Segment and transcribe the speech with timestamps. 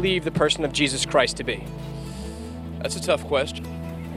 [0.00, 1.62] believe the person of Jesus Christ to be?
[2.78, 3.66] That's a tough question.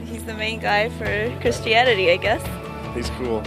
[0.06, 2.42] He's the main guy for Christianity, I guess.
[2.94, 3.42] He's cool.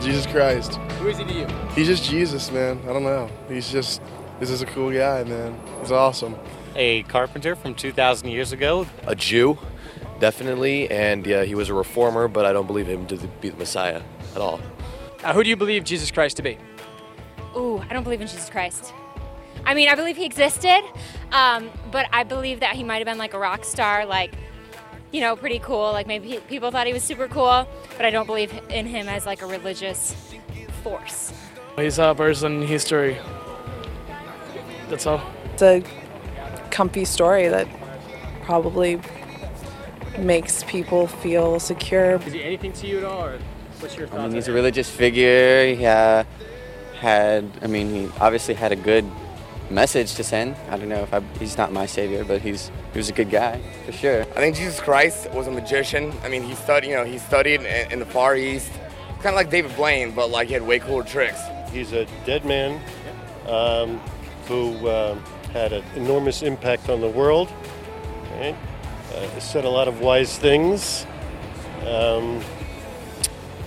[0.00, 0.74] Jesus Christ.
[0.98, 1.46] Who is he to you?
[1.76, 2.80] He's just Jesus, man.
[2.88, 3.30] I don't know.
[3.48, 4.02] He's just,
[4.40, 5.56] this is a cool guy, man.
[5.80, 6.34] He's awesome.
[6.74, 8.84] A carpenter from 2,000 years ago.
[9.06, 9.56] A Jew,
[10.18, 13.56] definitely, and yeah, he was a reformer, but I don't believe him to be the
[13.56, 14.02] Messiah
[14.34, 14.60] at all.
[15.22, 16.58] Uh, who do you believe Jesus Christ to be?
[17.56, 18.92] Ooh, I don't believe in Jesus Christ.
[19.70, 20.82] I mean, I believe he existed,
[21.30, 24.34] um, but I believe that he might have been like a rock star, like,
[25.12, 25.92] you know, pretty cool.
[25.92, 29.08] Like maybe he, people thought he was super cool, but I don't believe in him
[29.08, 30.12] as like a religious
[30.82, 31.32] force.
[31.76, 33.16] He's a person in history.
[34.88, 35.22] That's all.
[35.52, 35.84] It's a
[36.72, 37.68] comfy story that
[38.42, 39.00] probably
[40.18, 42.16] makes people feel secure.
[42.16, 43.38] Is he anything to you at all, or
[43.78, 44.18] what's your thoughts?
[44.18, 45.72] I mean, he's a religious figure.
[45.76, 46.24] He uh,
[46.98, 49.08] had, I mean, he obviously had a good
[49.70, 50.56] message to send.
[50.68, 53.30] I don't know if I, he's not my savior, but he's he was a good
[53.30, 54.22] guy for sure.
[54.22, 56.12] I think Jesus Christ was a magician.
[56.24, 58.70] I mean, he studied, you know, he studied in, in the Far East,
[59.16, 61.40] kind of like David Blaine, but like he had way cooler tricks.
[61.72, 62.80] He's a dead man
[63.46, 63.98] um,
[64.46, 65.22] who um,
[65.52, 67.48] had an enormous impact on the world.
[68.34, 68.56] Right?
[69.14, 71.04] Uh, said a lot of wise things,
[71.86, 72.40] um,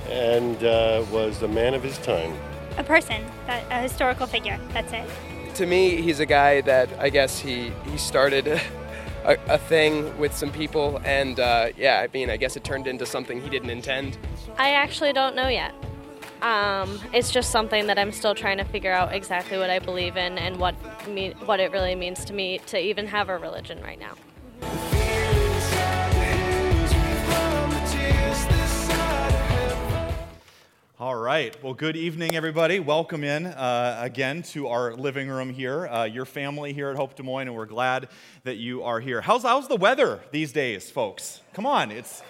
[0.09, 2.33] and uh, was a man of his time.
[2.77, 4.59] A person, that, a historical figure.
[4.73, 5.07] That's it.
[5.55, 8.47] To me, he's a guy that I guess he he started
[9.23, 12.87] a, a thing with some people, and uh, yeah, I mean, I guess it turned
[12.87, 14.17] into something he didn't intend.
[14.57, 15.73] I actually don't know yet.
[16.41, 20.17] Um, it's just something that I'm still trying to figure out exactly what I believe
[20.17, 20.75] in and what
[21.07, 24.15] me- what it really means to me to even have a religion right now.
[30.99, 31.61] All right.
[31.63, 32.79] Well, good evening, everybody.
[32.79, 37.15] Welcome in uh, again to our living room here, uh, your family here at Hope
[37.15, 38.09] Des Moines, and we're glad
[38.43, 39.19] that you are here.
[39.19, 41.41] How's, how's the weather these days, folks?
[41.53, 41.89] Come on.
[41.89, 42.21] It's,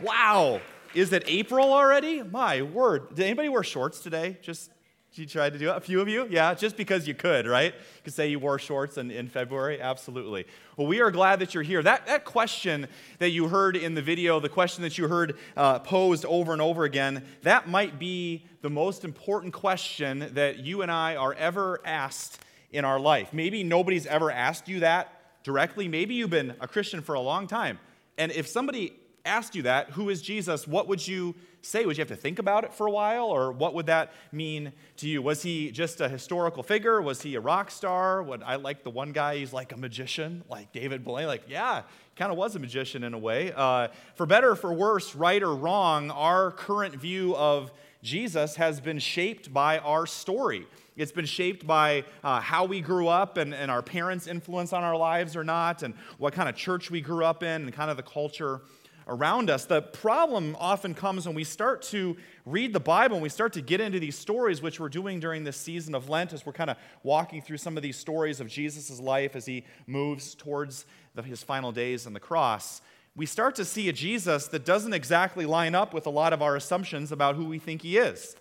[0.00, 0.62] wow.
[0.94, 2.22] Is it April already?
[2.22, 3.14] My word.
[3.14, 4.38] Did anybody wear shorts today?
[4.40, 4.70] Just
[5.18, 5.76] you tried to do it?
[5.76, 6.26] A few of you?
[6.28, 7.74] Yeah, just because you could, right?
[7.74, 9.80] You could say you wore shorts in, in February?
[9.80, 10.46] Absolutely.
[10.76, 11.82] Well, we are glad that you're here.
[11.82, 12.86] That, that question
[13.18, 16.60] that you heard in the video, the question that you heard uh, posed over and
[16.60, 21.80] over again, that might be the most important question that you and I are ever
[21.84, 22.40] asked
[22.70, 23.32] in our life.
[23.32, 25.12] Maybe nobody's ever asked you that
[25.44, 25.88] directly.
[25.88, 27.78] Maybe you've been a Christian for a long time.
[28.18, 28.92] And if somebody
[29.26, 31.84] asked you that, who is Jesus, what would you say?
[31.84, 34.72] Would you have to think about it for a while, or what would that mean
[34.98, 35.20] to you?
[35.20, 37.02] Was he just a historical figure?
[37.02, 38.22] Was he a rock star?
[38.22, 39.38] Would I like the one guy?
[39.38, 41.26] He's like a magician, like David Blaine.
[41.26, 41.82] Like, yeah,
[42.14, 43.52] kind of was a magician in a way.
[43.54, 47.72] Uh, for better, for worse, right or wrong, our current view of
[48.02, 50.66] Jesus has been shaped by our story.
[50.96, 54.84] It's been shaped by uh, how we grew up and, and our parents' influence on
[54.84, 57.90] our lives or not, and what kind of church we grew up in, and kind
[57.90, 58.62] of the culture
[59.06, 59.64] around us.
[59.64, 63.60] The problem often comes when we start to read the Bible and we start to
[63.60, 66.70] get into these stories, which we're doing during this season of Lent, as we're kind
[66.70, 71.22] of walking through some of these stories of Jesus' life as he moves towards the,
[71.22, 72.80] his final days on the cross.
[73.14, 76.42] We start to see a Jesus that doesn't exactly line up with a lot of
[76.42, 78.36] our assumptions about who we think he is.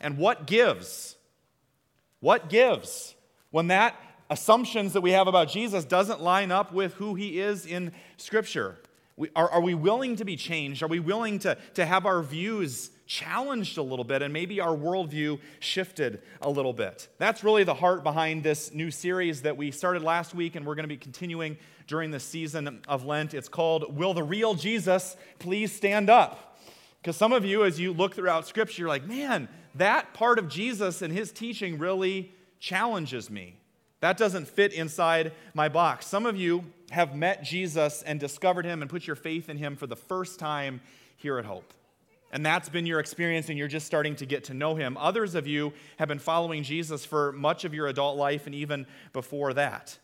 [0.00, 1.16] And what gives?
[2.20, 3.14] What gives
[3.50, 3.94] when that
[4.28, 8.76] assumptions that we have about Jesus doesn't line up with who he is in Scripture?
[9.34, 10.82] Are, are we willing to be changed?
[10.82, 14.76] Are we willing to, to have our views challenged a little bit and maybe our
[14.76, 17.08] worldview shifted a little bit?
[17.18, 20.74] That's really the heart behind this new series that we started last week and we're
[20.74, 21.56] going to be continuing
[21.86, 23.34] during the season of Lent.
[23.34, 26.58] It's called Will the Real Jesus Please Stand Up?
[27.00, 30.48] Because some of you, as you look throughout Scripture, you're like, man, that part of
[30.48, 33.56] Jesus and his teaching really challenges me.
[34.00, 36.06] That doesn't fit inside my box.
[36.06, 39.76] Some of you have met Jesus and discovered him and put your faith in him
[39.76, 40.80] for the first time
[41.16, 41.74] here at Hope.
[42.30, 44.96] And that's been your experience, and you're just starting to get to know him.
[44.98, 48.86] Others of you have been following Jesus for much of your adult life and even
[49.12, 49.98] before that.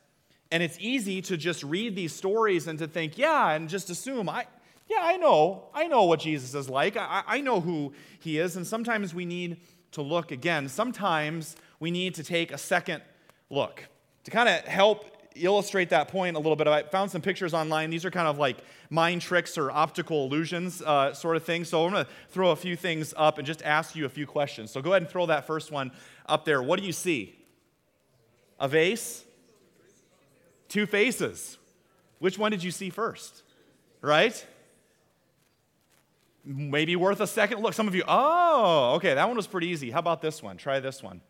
[0.51, 4.29] And it's easy to just read these stories and to think, yeah, and just assume,
[4.29, 4.47] I,
[4.89, 5.65] yeah, I know.
[5.75, 6.97] I know what Jesus is like.
[6.97, 8.57] I, I know who he is.
[8.57, 9.61] And sometimes we need
[9.93, 10.69] to look again.
[10.69, 13.03] Sometimes we need to take a second
[13.55, 13.85] look
[14.25, 17.91] to kind of help illustrate that point a little bit, I found some pictures online.
[17.91, 18.59] These are kind of like
[18.91, 21.65] mind tricks or optical illusions uh, sort of thing.
[21.65, 24.27] So I'm going to throw a few things up and just ask you a few
[24.27, 24.71] questions.
[24.71, 25.93] So go ahead and throw that first one
[26.27, 26.63] up there.
[26.63, 27.35] What do you see?
[28.61, 29.25] A vase?
[30.69, 31.59] Two faces.
[32.19, 33.43] Which one did you see first?
[34.01, 34.47] Right?
[36.45, 37.75] Maybe worth a second look.
[37.75, 39.91] Some of you, oh, okay, that one was pretty easy.
[39.91, 40.57] How about this one?
[40.57, 41.21] Try this one.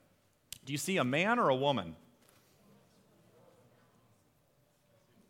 [0.64, 1.94] Do you see a man or a woman?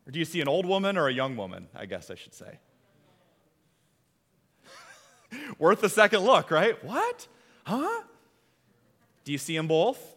[0.06, 1.68] Or do you see an old woman or a young woman?
[1.74, 2.58] I guess I should say.
[5.58, 6.82] Worth a second look, right?
[6.84, 7.26] What?
[7.64, 8.02] Huh?
[9.24, 10.14] Do you see them both?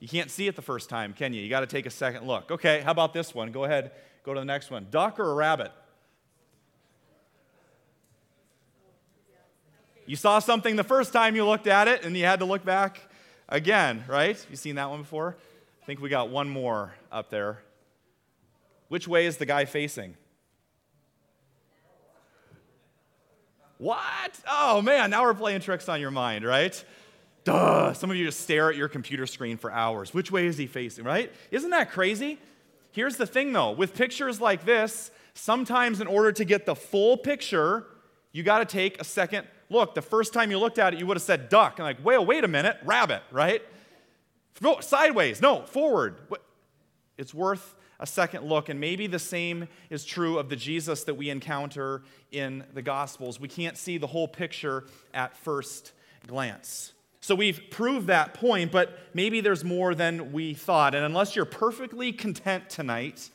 [0.00, 1.42] You can't see it the first time, can you?
[1.42, 2.50] You got to take a second look.
[2.50, 3.50] Okay, how about this one?
[3.50, 3.90] Go ahead,
[4.22, 4.86] go to the next one.
[4.90, 5.72] Duck or a rabbit?
[10.06, 12.64] You saw something the first time you looked at it, and you had to look
[12.64, 13.00] back
[13.48, 14.42] again, right?
[14.48, 15.36] You seen that one before?
[15.82, 17.58] I think we got one more up there.
[18.88, 20.16] Which way is the guy facing?
[23.78, 24.40] What?
[24.50, 26.84] Oh man, now we're playing tricks on your mind, right?
[27.44, 27.92] Duh.
[27.92, 30.12] Some of you just stare at your computer screen for hours.
[30.12, 31.32] Which way is he facing, right?
[31.50, 32.38] Isn't that crazy?
[32.90, 37.16] Here's the thing though with pictures like this, sometimes in order to get the full
[37.16, 37.86] picture,
[38.32, 39.94] you got to take a second look.
[39.94, 41.78] The first time you looked at it, you would have said duck.
[41.78, 43.62] And like, well, wait a minute, rabbit, right?
[44.80, 46.16] Sideways, no, forward.
[47.16, 48.68] It's worth a second look.
[48.68, 53.40] And maybe the same is true of the Jesus that we encounter in the Gospels.
[53.40, 55.92] We can't see the whole picture at first
[56.26, 56.92] glance.
[57.20, 60.94] So we've proved that point, but maybe there's more than we thought.
[60.94, 63.30] And unless you're perfectly content tonight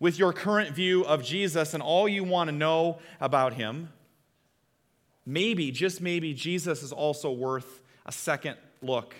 [0.00, 3.90] with your current view of Jesus and all you want to know about him,
[5.24, 9.14] maybe, just maybe, Jesus is also worth a second look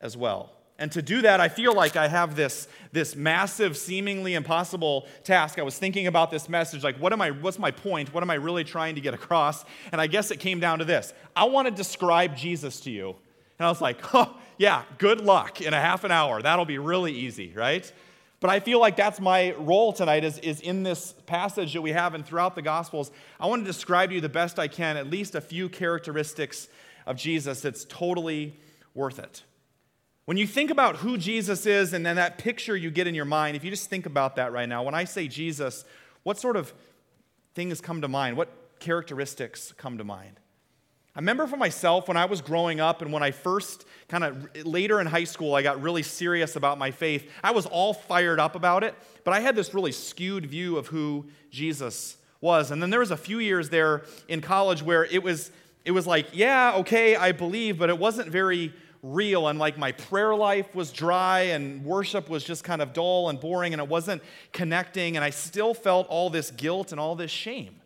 [0.00, 0.50] as well.
[0.82, 5.60] And to do that, I feel like I have this, this massive, seemingly impossible task.
[5.60, 8.12] I was thinking about this message, like, what am I, what's my point?
[8.12, 9.64] What am I really trying to get across?
[9.92, 11.14] And I guess it came down to this.
[11.36, 13.14] I want to describe Jesus to you.
[13.60, 16.42] And I was like, oh, yeah, good luck in a half an hour.
[16.42, 17.90] That'll be really easy, right?
[18.40, 21.92] But I feel like that's my role tonight is, is in this passage that we
[21.92, 23.12] have and throughout the Gospels.
[23.38, 26.68] I want to describe to you the best I can, at least a few characteristics
[27.06, 28.58] of Jesus that's totally
[28.96, 29.44] worth it.
[30.24, 33.24] When you think about who Jesus is and then that picture you get in your
[33.24, 35.84] mind, if you just think about that right now, when I say Jesus,
[36.22, 36.72] what sort of
[37.54, 38.36] things come to mind?
[38.36, 38.48] What
[38.78, 40.38] characteristics come to mind?
[41.14, 44.64] I remember for myself when I was growing up and when I first, kind of
[44.64, 47.28] later in high school, I got really serious about my faith.
[47.42, 50.86] I was all fired up about it, but I had this really skewed view of
[50.86, 52.70] who Jesus was.
[52.70, 55.50] And then there was a few years there in college where it was,
[55.84, 58.72] it was like, yeah, okay, I believe, but it wasn't very
[59.02, 63.28] real and like my prayer life was dry and worship was just kind of dull
[63.28, 64.22] and boring and it wasn't
[64.52, 67.80] connecting and I still felt all this guilt and all this shame.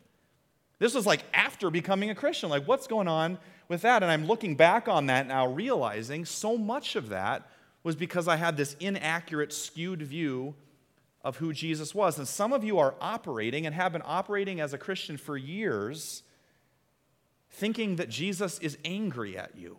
[0.79, 2.51] This was like after becoming a Christian.
[2.51, 4.03] Like, what's going on with that?
[4.03, 7.49] And I'm looking back on that now, realizing so much of that
[7.83, 10.55] was because I had this inaccurate, skewed view
[11.25, 12.19] of who Jesus was.
[12.19, 16.23] And some of you are operating and have been operating as a Christian for years,
[17.49, 19.79] thinking that Jesus is angry at you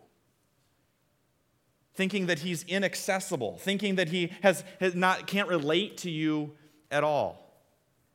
[1.98, 6.52] thinking that he's inaccessible, thinking that he has, has not, can't relate to you
[6.92, 7.60] at all.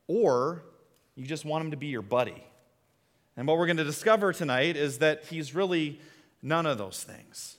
[0.07, 0.63] Or
[1.15, 2.45] you just want him to be your buddy.
[3.35, 6.00] And what we're going to discover tonight is that he's really
[6.41, 7.57] none of those things.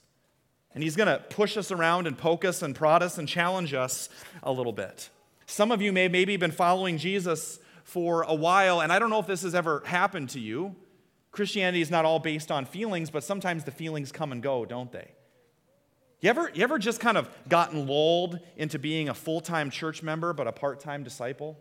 [0.73, 3.75] And he's going to push us around and poke us and prod us and challenge
[3.75, 4.09] us
[4.43, 5.11] a little bit.
[5.44, 9.20] Some of you may maybe been following Jesus for a while, and I don't know
[9.20, 10.75] if this has ever happened to you.
[11.32, 14.91] Christianity is not all based on feelings, but sometimes the feelings come and go, don't
[14.91, 15.11] they?
[16.24, 20.02] You ever, you ever just kind of gotten lulled into being a full time church
[20.02, 21.58] member but a part time disciple?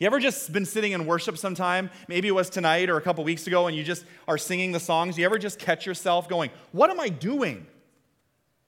[0.00, 1.90] You ever just been sitting in worship sometime?
[2.08, 4.80] Maybe it was tonight or a couple weeks ago, and you just are singing the
[4.80, 5.18] songs.
[5.18, 7.66] You ever just catch yourself going, What am I doing?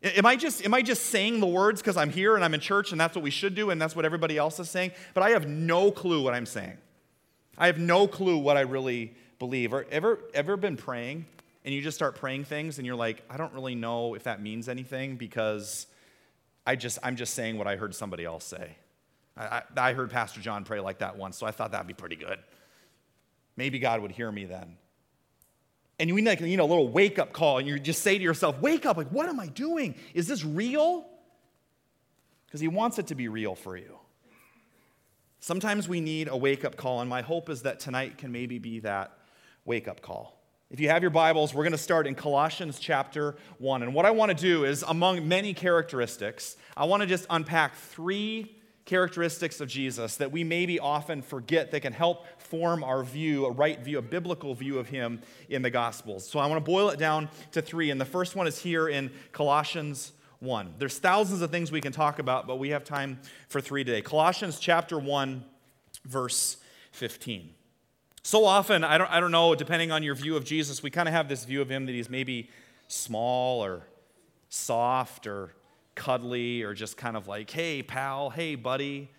[0.03, 2.61] Am I just, am I just saying the words because I'm here and I'm in
[2.61, 4.91] church and that's what we should do and that's what everybody else is saying?
[5.15, 6.77] But I have no clue what I'm saying.
[7.57, 9.73] I have no clue what I really believe.
[9.73, 11.25] Or ever, ever been praying
[11.69, 14.41] and you just start praying things and you're like, I don't really know if that
[14.41, 15.87] means anything because
[16.67, 18.79] I just, I'm just saying what I heard somebody else say.
[19.37, 21.93] I, I, I heard Pastor John pray like that once, so I thought that'd be
[21.93, 22.39] pretty good.
[23.55, 24.79] Maybe God would hear me then.
[25.99, 28.17] And you need like, you know, a little wake up call, and you just say
[28.17, 29.95] to yourself, wake up, like, what am I doing?
[30.15, 31.05] Is this real?
[32.47, 33.99] Because He wants it to be real for you.
[35.41, 38.59] Sometimes we need a wake up call, and my hope is that tonight can maybe
[38.59, 39.19] be that
[39.67, 40.38] wake up call.
[40.71, 43.83] If you have your Bibles, we're going to start in Colossians chapter 1.
[43.83, 47.75] And what I want to do is, among many characteristics, I want to just unpack
[47.75, 53.47] three characteristics of Jesus that we maybe often forget that can help form our view,
[53.47, 56.29] a right view, a biblical view of him in the Gospels.
[56.29, 57.91] So I want to boil it down to three.
[57.91, 60.75] And the first one is here in Colossians 1.
[60.77, 64.03] There's thousands of things we can talk about, but we have time for three today.
[64.03, 65.45] Colossians chapter 1,
[66.05, 66.59] verse
[66.93, 67.55] 15.
[68.23, 71.09] So often, I don't, I don't know, depending on your view of Jesus, we kind
[71.09, 72.51] of have this view of him that he's maybe
[72.89, 73.87] small or
[74.49, 75.55] soft or
[75.95, 79.11] cuddly or just kind of like, hey, pal, hey, buddy.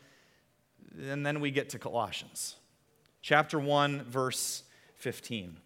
[1.02, 2.56] And then we get to Colossians,
[3.22, 4.64] chapter 1, verse
[4.96, 5.58] 15.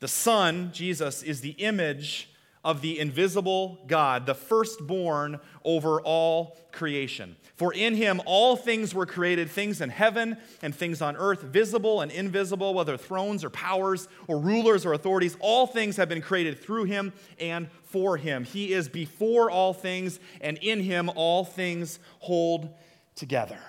[0.00, 2.28] The Son, Jesus, is the image
[2.64, 7.36] of the invisible God, the firstborn over all creation.
[7.62, 12.00] For in him all things were created, things in heaven and things on earth, visible
[12.00, 16.60] and invisible, whether thrones or powers or rulers or authorities, all things have been created
[16.60, 18.42] through him and for him.
[18.42, 22.68] He is before all things, and in him all things hold
[23.14, 23.60] together.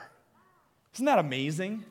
[0.95, 1.85] Isn't that amazing?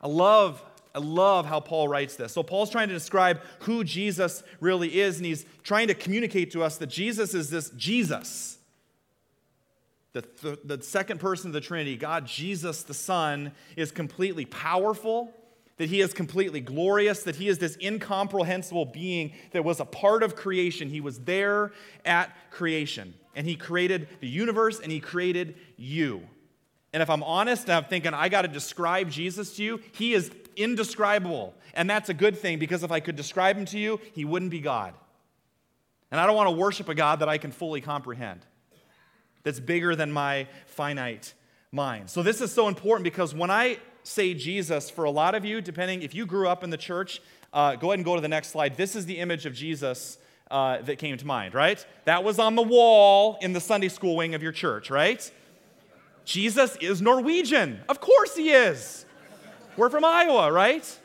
[0.00, 0.62] I love
[0.94, 2.32] I love how Paul writes this.
[2.32, 6.62] So, Paul's trying to describe who Jesus really is, and he's trying to communicate to
[6.62, 8.56] us that Jesus is this Jesus.
[10.12, 15.32] The, the, the, second person of the Trinity, God, Jesus the Son, is completely powerful,
[15.76, 20.22] that he is completely glorious, that he is this incomprehensible being that was a part
[20.22, 20.88] of creation.
[20.88, 21.72] He was there
[22.04, 26.22] at creation, and he created the universe and he created you.
[26.92, 30.12] And if I'm honest and I'm thinking, I got to describe Jesus to you, he
[30.12, 31.54] is indescribable.
[31.74, 34.50] And that's a good thing because if I could describe him to you, he wouldn't
[34.50, 34.94] be God.
[36.10, 38.44] And I don't want to worship a God that I can fully comprehend,
[39.42, 41.34] that's bigger than my finite
[41.72, 42.10] mind.
[42.10, 45.60] So this is so important because when I say Jesus, for a lot of you,
[45.60, 47.20] depending if you grew up in the church,
[47.52, 48.76] uh, go ahead and go to the next slide.
[48.76, 50.18] This is the image of Jesus
[50.50, 51.84] uh, that came to mind, right?
[52.04, 55.30] That was on the wall in the Sunday school wing of your church, right?
[56.24, 57.80] Jesus is Norwegian.
[57.88, 59.04] Of course he is.
[59.76, 60.98] We're from Iowa, right?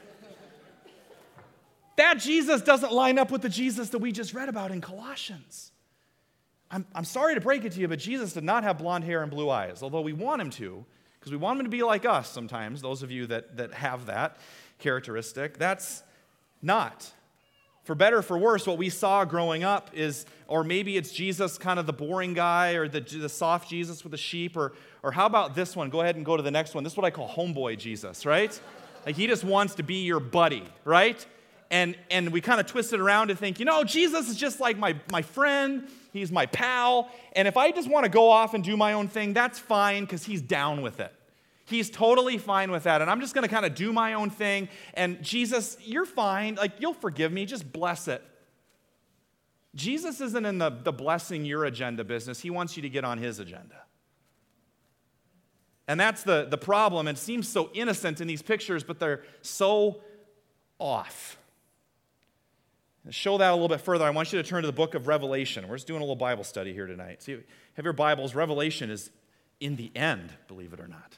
[1.97, 5.71] That Jesus doesn't line up with the Jesus that we just read about in Colossians.
[6.75, 9.21] I'm, I'm sorry to break it to you, but Jesus did not have blonde hair
[9.21, 10.83] and blue eyes, although we want him to,
[11.17, 14.07] because we want him to be like us sometimes, those of you that, that have
[14.07, 14.35] that
[14.77, 15.57] characteristic.
[15.57, 16.03] That's
[16.61, 17.09] not.
[17.85, 21.79] For better for worse, what we saw growing up is, or maybe it's Jesus, kind
[21.79, 25.27] of the boring guy, or the, the soft Jesus with the sheep, or, or how
[25.27, 25.89] about this one?
[25.89, 26.83] Go ahead and go to the next one.
[26.83, 28.59] This is what I call homeboy Jesus, right?
[29.05, 31.25] Like he just wants to be your buddy, right?
[31.71, 34.59] And, and we kind of twist it around to think, you know, Jesus is just
[34.59, 37.09] like my, my friend, he's my pal.
[37.33, 40.03] And if I just want to go off and do my own thing, that's fine
[40.03, 41.13] because he's down with it.
[41.65, 43.01] He's totally fine with that.
[43.01, 44.69] And I'm just going to kind of do my own thing.
[44.93, 46.55] And Jesus, you're fine.
[46.55, 47.45] Like, you'll forgive me.
[47.45, 48.23] Just bless it.
[49.73, 52.39] Jesus isn't in the, the blessing your agenda business.
[52.39, 53.75] He wants you to get on his agenda.
[55.87, 57.07] And that's the, the problem.
[57.07, 60.01] It seems so innocent in these pictures, but they're so
[60.79, 61.37] off.
[63.11, 65.07] Show that a little bit further, I want you to turn to the book of
[65.07, 65.67] Revelation.
[65.67, 67.21] We're just doing a little Bible study here tonight.
[67.21, 67.37] See,
[67.75, 68.33] have your Bibles.
[68.33, 69.11] Revelation is
[69.59, 71.17] in the end, believe it or not.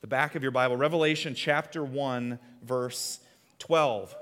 [0.00, 3.18] The back of your Bible, Revelation chapter 1, verse
[3.58, 4.14] 12.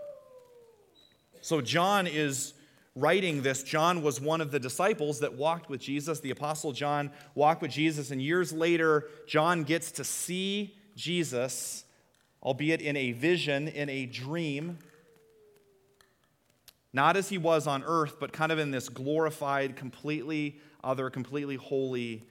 [1.42, 2.54] So John is
[2.96, 6.20] writing this, John was one of the disciples that walked with Jesus.
[6.20, 11.84] The Apostle John walked with Jesus, and years later, John gets to see Jesus,
[12.42, 14.78] albeit in a vision, in a dream.
[16.94, 21.56] Not as he was on earth, but kind of in this glorified, completely other, completely
[21.56, 22.24] holy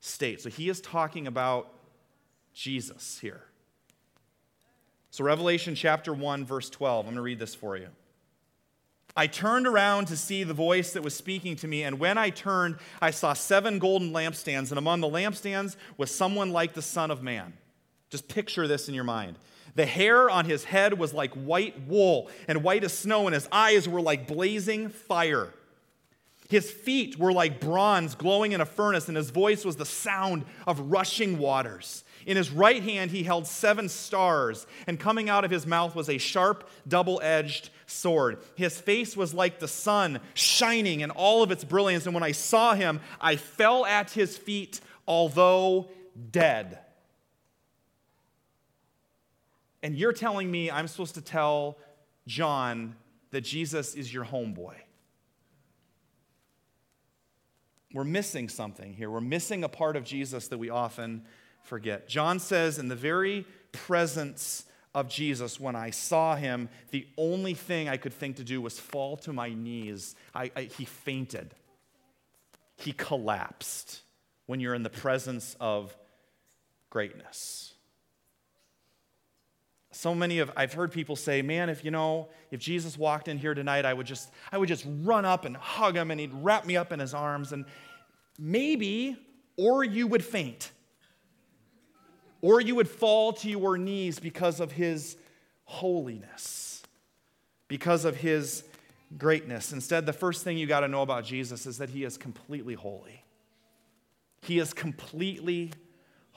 [0.00, 0.42] state.
[0.42, 1.72] So he is talking about
[2.52, 3.44] Jesus here.
[5.10, 7.88] So, Revelation chapter 1, verse 12, I'm going to read this for you.
[9.16, 12.30] I turned around to see the voice that was speaking to me, and when I
[12.30, 17.10] turned, I saw seven golden lampstands, and among the lampstands was someone like the Son
[17.10, 17.54] of Man.
[18.10, 19.38] Just picture this in your mind.
[19.74, 23.48] The hair on his head was like white wool and white as snow, and his
[23.52, 25.52] eyes were like blazing fire.
[26.48, 30.46] His feet were like bronze glowing in a furnace, and his voice was the sound
[30.66, 32.04] of rushing waters.
[32.24, 36.08] In his right hand, he held seven stars, and coming out of his mouth was
[36.08, 38.38] a sharp, double edged sword.
[38.54, 42.06] His face was like the sun, shining in all of its brilliance.
[42.06, 45.88] And when I saw him, I fell at his feet, although
[46.30, 46.78] dead.
[49.82, 51.78] And you're telling me I'm supposed to tell
[52.26, 52.96] John
[53.30, 54.74] that Jesus is your homeboy.
[57.94, 59.10] We're missing something here.
[59.10, 61.24] We're missing a part of Jesus that we often
[61.62, 62.08] forget.
[62.08, 67.88] John says, in the very presence of Jesus, when I saw him, the only thing
[67.88, 70.14] I could think to do was fall to my knees.
[70.34, 71.54] I, I, he fainted,
[72.76, 74.02] he collapsed
[74.46, 75.96] when you're in the presence of
[76.90, 77.74] greatness.
[79.90, 83.38] So many of I've heard people say, "Man, if you know, if Jesus walked in
[83.38, 86.32] here tonight, I would just I would just run up and hug him and he'd
[86.34, 87.64] wrap me up in his arms and
[88.38, 89.16] maybe
[89.56, 90.70] or you would faint
[92.40, 95.16] or you would fall to your knees because of his
[95.64, 96.82] holiness,
[97.66, 98.64] because of his
[99.16, 99.72] greatness.
[99.72, 102.74] Instead, the first thing you got to know about Jesus is that he is completely
[102.74, 103.24] holy.
[104.42, 105.72] He is completely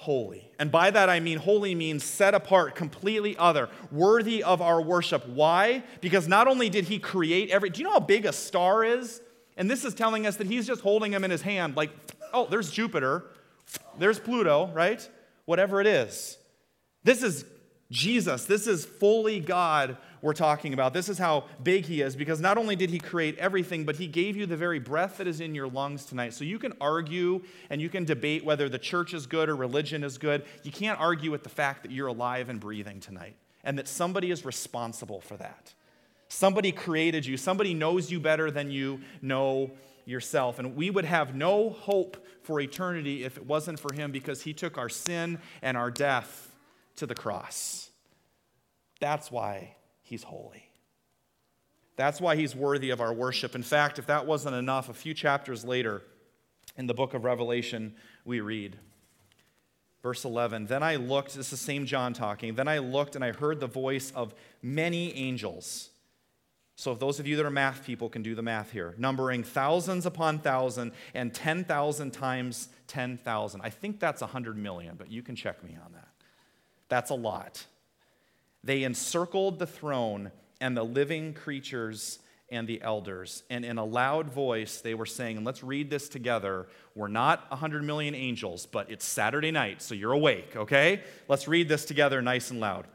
[0.02, 0.50] holy.
[0.58, 5.28] And by that I mean holy means set apart, completely other, worthy of our worship.
[5.28, 5.84] Why?
[6.02, 9.22] Because not only did he create every, do you know how big a star is?
[9.58, 11.92] And this is telling us that he's just holding them in his hand, like,
[12.34, 13.26] oh, there's Jupiter,
[14.00, 15.08] there's Pluto, right?
[15.46, 16.40] Whatever it is.
[17.04, 17.46] This is
[17.92, 18.46] Jesus.
[18.46, 20.94] This is fully God we're talking about.
[20.94, 24.08] This is how big he is because not only did he create everything, but he
[24.08, 26.34] gave you the very breath that is in your lungs tonight.
[26.34, 30.04] So you can argue and you can debate whether the church is good or religion
[30.04, 30.46] is good.
[30.64, 34.32] You can't argue with the fact that you're alive and breathing tonight and that somebody
[34.32, 35.74] is responsible for that.
[36.28, 39.72] Somebody created you, somebody knows you better than you know
[40.06, 40.60] yourself.
[40.60, 44.54] And we would have no hope for eternity if it wasn't for him because he
[44.54, 46.56] took our sin and our death
[46.96, 47.90] to the cross.
[49.00, 49.76] That's why
[50.12, 50.68] he's holy.
[51.96, 53.56] That's why he's worthy of our worship.
[53.56, 56.02] In fact, if that wasn't enough, a few chapters later
[56.76, 58.78] in the book of Revelation, we read,
[60.04, 63.24] verse 11 Then I looked, this is the same John talking, then I looked and
[63.24, 65.92] I heard the voice of many angels.
[66.76, 69.44] So, if those of you that are math people can do the math here, numbering
[69.44, 73.62] thousands upon thousand and 10,000 times 10,000.
[73.62, 76.10] I think that's 100 million, but you can check me on that.
[76.90, 77.66] That's a lot.
[78.64, 82.20] They encircled the throne and the living creatures
[82.52, 83.44] and the elders.
[83.50, 86.68] And in a loud voice, they were saying, and let's read this together.
[86.96, 91.02] We're not 100 million angels, but it's Saturday night, so you're awake, okay?
[91.28, 92.88] Let's read this together nice and loud.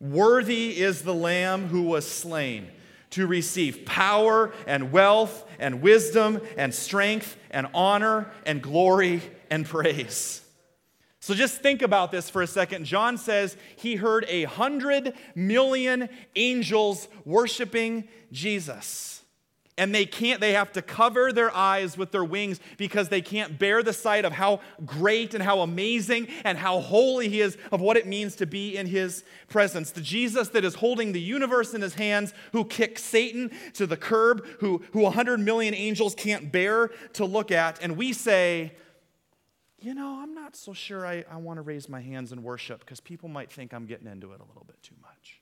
[0.00, 2.68] Worthy is the Lamb who was slain
[3.10, 10.43] to receive power and wealth and wisdom and strength and honor and glory and praise.
[11.24, 12.84] So just think about this for a second.
[12.84, 19.22] John says he heard a hundred million angels worshiping Jesus.
[19.78, 23.58] And they can't, they have to cover their eyes with their wings because they can't
[23.58, 27.80] bear the sight of how great and how amazing and how holy he is, of
[27.80, 29.92] what it means to be in his presence.
[29.92, 33.96] The Jesus that is holding the universe in his hands, who kicks Satan to the
[33.96, 37.82] curb, who, who 100 million angels can't bear to look at.
[37.82, 38.74] And we say,
[39.84, 42.80] you know, I'm not so sure I, I want to raise my hands and worship
[42.80, 45.40] because people might think I'm getting into it a little bit too much.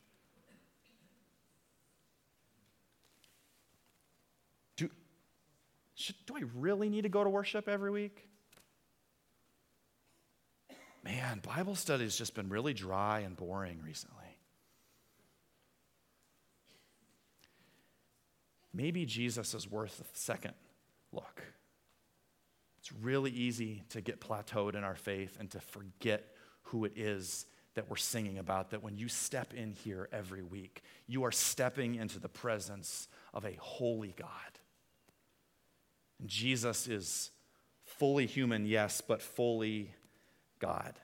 [4.77, 4.91] Do,
[5.95, 8.29] should, do I really need to go to worship every week?
[11.05, 14.19] Man, Bible study has just been really dry and boring recently.
[18.75, 20.55] Maybe Jesus is worth a second
[21.13, 21.43] look.
[22.83, 26.25] It's really easy to get plateaued in our faith and to forget
[26.63, 28.71] who it is that we're singing about.
[28.71, 33.45] That when you step in here every week, you are stepping into the presence of
[33.45, 34.29] a holy God.
[36.19, 37.31] And Jesus is
[37.85, 39.95] fully human, yes, but fully
[40.59, 40.95] God.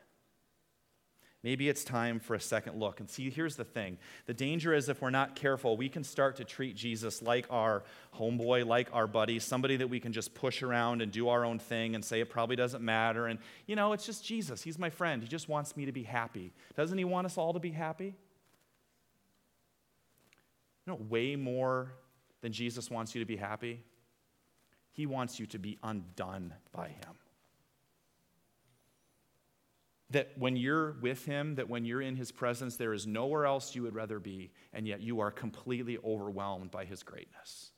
[1.48, 3.00] Maybe it's time for a second look.
[3.00, 6.36] And see, here's the thing the danger is if we're not careful, we can start
[6.36, 7.84] to treat Jesus like our
[8.14, 11.58] homeboy, like our buddy, somebody that we can just push around and do our own
[11.58, 13.28] thing and say it probably doesn't matter.
[13.28, 14.60] And, you know, it's just Jesus.
[14.60, 15.22] He's my friend.
[15.22, 16.52] He just wants me to be happy.
[16.76, 18.14] Doesn't he want us all to be happy?
[20.84, 21.94] You know, way more
[22.42, 23.82] than Jesus wants you to be happy,
[24.92, 27.14] he wants you to be undone by him
[30.10, 33.74] that when you're with him, that when you're in his presence, there is nowhere else
[33.74, 37.70] you would rather be, and yet you are completely overwhelmed by his greatness.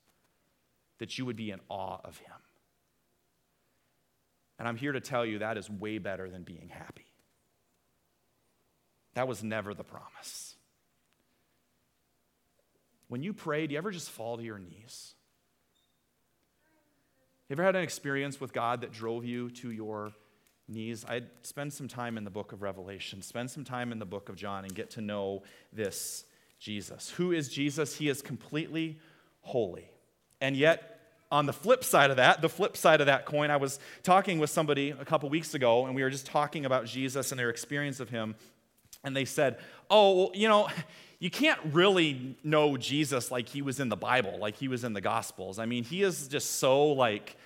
[0.99, 2.33] That you would be in awe of him.
[4.59, 7.07] And I'm here to tell you that is way better than being happy.
[9.15, 10.55] That was never the promise.
[13.09, 15.15] When you pray, do you ever just fall to your knees?
[17.49, 20.13] Have you ever had an experience with God that drove you to your
[20.71, 24.07] knees, I'd spend some time in the book of Revelation, spend some time in the
[24.07, 26.25] book of John, and get to know this
[26.59, 27.11] Jesus.
[27.11, 27.97] Who is Jesus?
[27.97, 28.99] He is completely
[29.41, 29.91] holy.
[30.41, 31.01] And yet,
[31.33, 34.39] on the flip side of that, the flip side of that coin, I was talking
[34.39, 37.51] with somebody a couple weeks ago, and we were just talking about Jesus and their
[37.51, 38.35] experience of him.
[39.05, 40.69] And they said, Oh, well, you know,
[41.19, 44.93] you can't really know Jesus like he was in the Bible, like he was in
[44.93, 45.59] the Gospels.
[45.59, 47.37] I mean, he is just so like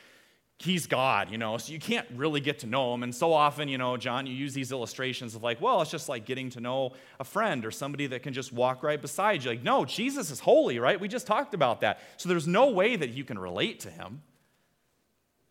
[0.58, 3.02] he's God, you know, so you can't really get to know him.
[3.02, 6.08] And so often, you know, John, you use these illustrations of like, well, it's just
[6.08, 9.50] like getting to know a friend or somebody that can just walk right beside you.
[9.50, 11.00] Like, no, Jesus is holy, right?
[11.00, 12.00] We just talked about that.
[12.16, 14.22] So there's no way that you can relate to him.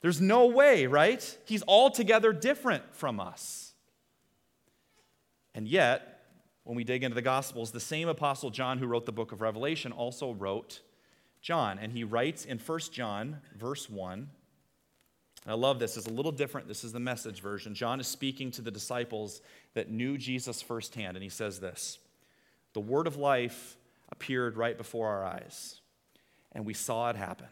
[0.02, 1.38] There's no way, right?
[1.46, 3.74] He's altogether different from us.
[5.56, 6.26] And yet,
[6.64, 9.42] when we dig into the Gospels, the same Apostle John who wrote the book of
[9.42, 10.82] Revelation also wrote
[11.42, 11.78] John.
[11.78, 14.30] And he writes in 1 John, verse 1,
[15.46, 15.98] I love this.
[15.98, 16.68] It's a little different.
[16.68, 17.76] This is the message version.
[17.76, 19.42] John is speaking to the disciples
[19.74, 22.00] that knew Jesus firsthand, and he says this
[22.74, 23.78] The word of life
[24.12, 25.82] appeared right before our eyes,
[26.54, 27.48] and we saw it happen.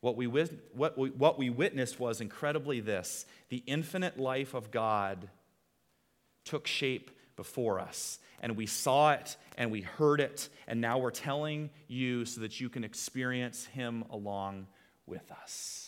[0.00, 5.28] What we, what, we, what we witnessed was incredibly this the infinite life of God
[6.44, 8.18] took shape before us.
[8.40, 12.60] And we saw it and we heard it, and now we're telling you so that
[12.60, 14.66] you can experience Him along
[15.06, 15.83] with us.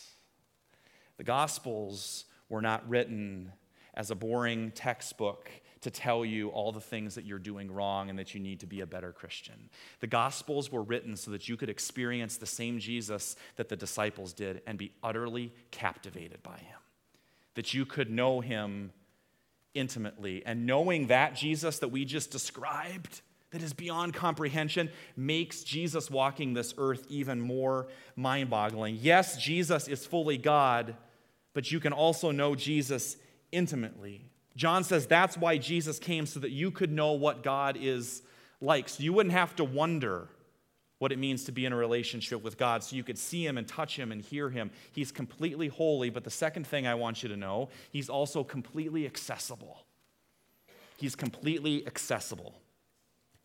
[1.17, 3.51] The Gospels were not written
[3.93, 5.49] as a boring textbook
[5.81, 8.65] to tell you all the things that you're doing wrong and that you need to
[8.65, 9.69] be a better Christian.
[9.99, 14.33] The Gospels were written so that you could experience the same Jesus that the disciples
[14.33, 16.79] did and be utterly captivated by Him,
[17.55, 18.91] that you could know Him
[19.73, 20.43] intimately.
[20.45, 26.53] And knowing that Jesus that we just described, that is beyond comprehension, makes Jesus walking
[26.53, 28.97] this earth even more mind boggling.
[28.99, 30.95] Yes, Jesus is fully God,
[31.57, 33.17] but you can also know Jesus
[33.51, 34.29] intimately.
[34.55, 38.21] John says that's why Jesus came, so that you could know what God is
[38.61, 38.87] like.
[38.87, 40.27] So you wouldn't have to wonder
[40.99, 43.57] what it means to be in a relationship with God, so you could see Him
[43.57, 44.69] and touch Him and hear Him.
[44.91, 49.07] He's completely holy, but the second thing I want you to know, He's also completely
[49.07, 49.83] accessible.
[50.97, 52.53] He's completely accessible.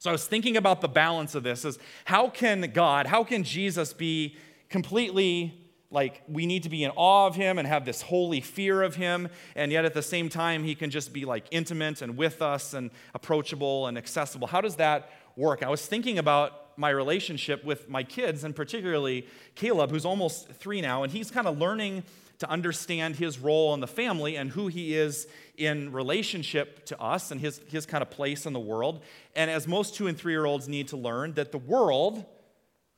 [0.01, 3.43] So I was thinking about the balance of this is how can God, how can
[3.43, 4.37] Jesus be
[4.69, 5.62] completely
[5.93, 8.97] like we need to be in awe of him and have this holy fear of
[8.97, 12.43] him and yet at the same time he can just be like intimate and with
[12.43, 17.65] us and approachable and accessible how does that work i was thinking about my relationship
[17.65, 22.03] with my kids, and particularly Caleb, who's almost three now, and he's kind of learning
[22.39, 27.31] to understand his role in the family and who he is in relationship to us
[27.31, 29.03] and his, his kind of place in the world.
[29.37, 32.25] And as most two and three year olds need to learn, that the world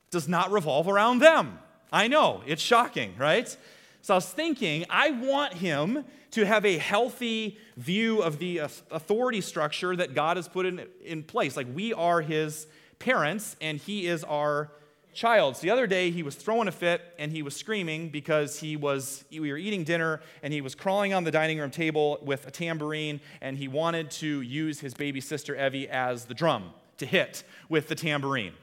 [0.09, 1.59] does not revolve around them.
[1.91, 3.55] I know, it's shocking, right?
[4.01, 9.41] So I was thinking, I want him to have a healthy view of the authority
[9.41, 11.55] structure that God has put in, in place.
[11.55, 12.67] Like we are his
[12.99, 14.69] parents, and he is our
[15.13, 15.55] child.
[15.55, 18.75] So the other day, he was throwing a fit and he was screaming because he
[18.75, 22.45] was, we were eating dinner and he was crawling on the dining room table with
[22.45, 27.05] a tambourine and he wanted to use his baby sister Evie as the drum to
[27.05, 28.53] hit with the tambourine.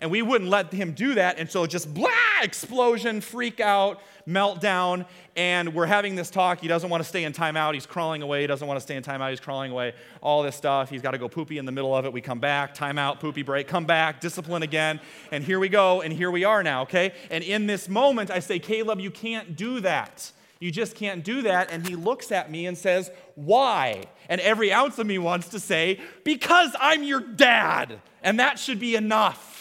[0.00, 1.38] And we wouldn't let him do that.
[1.38, 2.08] And so just blah,
[2.42, 5.06] explosion, freak out, meltdown.
[5.34, 6.60] And we're having this talk.
[6.60, 7.74] He doesn't want to stay in timeout.
[7.74, 8.42] He's crawling away.
[8.42, 9.30] He doesn't want to stay in timeout.
[9.30, 9.94] He's crawling away.
[10.20, 10.88] All this stuff.
[10.88, 12.12] He's got to go poopy in the middle of it.
[12.12, 15.00] We come back, timeout, poopy break, come back, discipline again.
[15.32, 16.00] And here we go.
[16.00, 17.12] And here we are now, okay?
[17.30, 20.30] And in this moment, I say, Caleb, you can't do that.
[20.60, 21.72] You just can't do that.
[21.72, 24.04] And he looks at me and says, Why?
[24.28, 28.00] And every ounce of me wants to say, Because I'm your dad.
[28.22, 29.57] And that should be enough.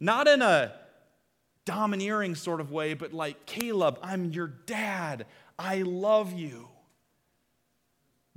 [0.00, 0.72] Not in a
[1.66, 5.26] domineering sort of way, but like, Caleb, I'm your dad.
[5.58, 6.68] I love you.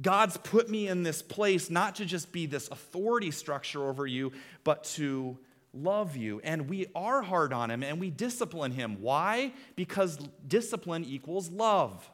[0.01, 4.33] God's put me in this place not to just be this authority structure over you,
[4.63, 5.37] but to
[5.73, 6.41] love you.
[6.43, 8.97] And we are hard on him and we discipline him.
[9.01, 9.53] Why?
[9.75, 12.09] Because discipline equals love.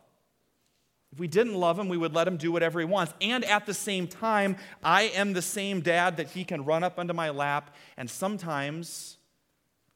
[1.12, 3.14] If we didn't love him, we would let him do whatever he wants.
[3.20, 7.00] And at the same time, I am the same dad that he can run up
[7.00, 9.18] under my lap and sometimes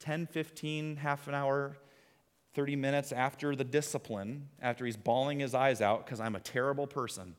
[0.04, 1.78] 10, 15, half an hour,
[2.54, 6.86] 30 minutes after the discipline, after he's bawling his eyes out because I'm a terrible
[6.86, 7.36] person,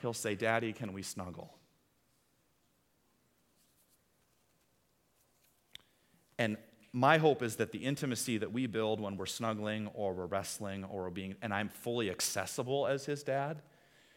[0.00, 1.52] he'll say, Daddy, can we snuggle?
[6.38, 6.56] And
[6.94, 10.84] my hope is that the intimacy that we build when we're snuggling or we're wrestling
[10.84, 13.60] or we're being, and I'm fully accessible as his dad,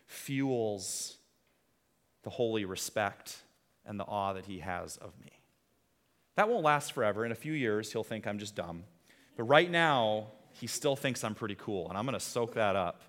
[0.07, 1.17] fuels
[2.23, 3.41] the holy respect
[3.86, 5.40] and the awe that he has of me.
[6.35, 7.25] That won't last forever.
[7.25, 8.83] In a few years, he'll think I'm just dumb.
[9.35, 12.75] But right now, he still thinks I'm pretty cool, and I'm going to soak that
[12.75, 13.01] up.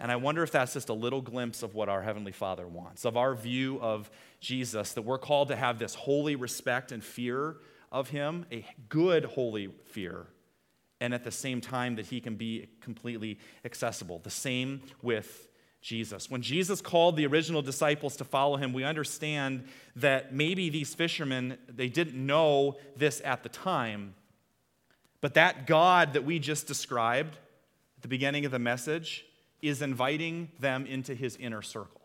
[0.00, 3.04] And I wonder if that's just a little glimpse of what our Heavenly Father wants,
[3.04, 4.10] of our view of
[4.40, 7.56] Jesus, that we're called to have this holy respect and fear
[7.92, 10.26] of Him, a good holy fear,
[11.00, 14.18] and at the same time that He can be completely accessible.
[14.18, 15.48] The same with
[15.82, 16.30] Jesus.
[16.30, 19.64] When Jesus called the original disciples to follow him, we understand
[19.96, 24.14] that maybe these fishermen, they didn't know this at the time,
[25.20, 27.34] but that God that we just described
[27.96, 29.24] at the beginning of the message
[29.60, 32.01] is inviting them into his inner circle.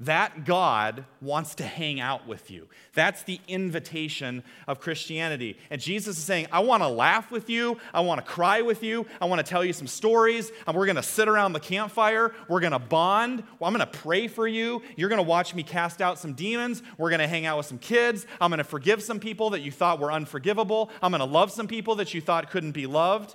[0.00, 2.68] That God wants to hang out with you.
[2.94, 5.58] That's the invitation of Christianity.
[5.70, 7.78] And Jesus is saying, I want to laugh with you.
[7.92, 9.06] I want to cry with you.
[9.20, 10.52] I want to tell you some stories.
[10.68, 12.32] And we're going to sit around the campfire.
[12.48, 13.42] We're going to bond.
[13.60, 14.82] I'm going to pray for you.
[14.94, 16.80] You're going to watch me cast out some demons.
[16.96, 18.24] We're going to hang out with some kids.
[18.40, 20.92] I'm going to forgive some people that you thought were unforgivable.
[21.02, 23.34] I'm going to love some people that you thought couldn't be loved.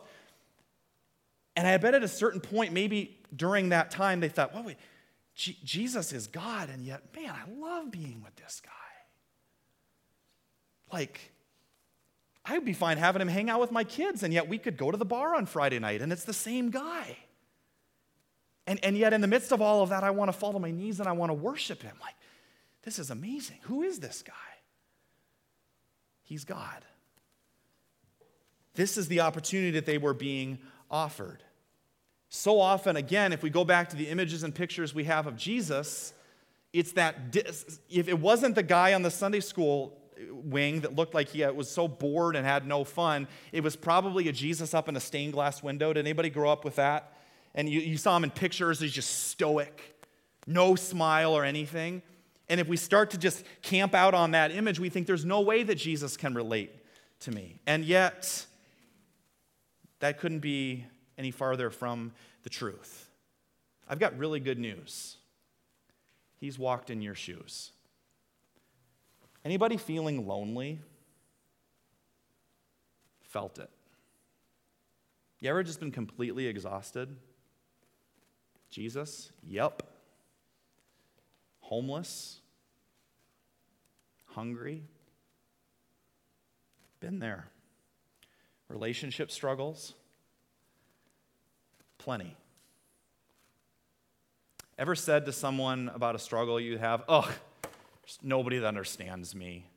[1.58, 4.78] And I bet at a certain point, maybe during that time, they thought, well, wait
[5.36, 8.72] Jesus is God, and yet, man, I love being with this guy.
[10.91, 11.32] Like,
[12.46, 14.78] I would be fine having him hang out with my kids, and yet we could
[14.78, 17.17] go to the bar on Friday night, and it's the same guy.
[18.67, 20.60] And, and yet, in the midst of all of that, I want to fall to
[20.60, 21.96] my knees and I want to worship him.
[22.02, 22.15] Like,
[22.84, 23.58] this is amazing.
[23.63, 24.34] Who is this guy?
[26.24, 26.86] He's God.
[28.76, 31.43] This is the opportunity that they were being offered.
[32.36, 35.38] So often, again, if we go back to the images and pictures we have of
[35.38, 36.13] Jesus,
[36.74, 37.15] it's that
[37.91, 39.96] if it wasn't the guy on the Sunday school
[40.32, 43.76] wing that looked like he uh, was so bored and had no fun, it was
[43.76, 45.93] probably a Jesus up in a stained glass window.
[45.93, 47.13] Did anybody grow up with that?
[47.54, 49.96] And you, you saw him in pictures, he's just stoic,
[50.48, 52.02] no smile or anything.
[52.50, 55.41] And if we start to just camp out on that image, we think there's no
[55.41, 56.72] way that Jesus can relate
[57.19, 57.60] to me.
[57.67, 58.48] And yet,
[60.00, 60.86] that couldn't be
[61.17, 62.12] any farther from
[62.43, 63.10] the truth.
[63.88, 65.17] I've got really good news.
[66.39, 67.71] He's walked in your shoes.
[69.45, 70.80] Anybody feeling lonely?
[73.21, 73.69] Felt it.
[75.39, 77.15] You ever just been completely exhausted?
[78.69, 79.32] Jesus?
[79.45, 79.84] Yep.
[81.60, 82.39] Homeless?
[84.28, 84.84] Hungry?
[86.99, 87.47] Been there.
[88.69, 89.93] Relationship struggles?
[92.04, 92.36] Plenty.
[94.78, 97.34] Ever said to someone about a struggle you have, oh,
[98.02, 99.70] there's nobody that understands me.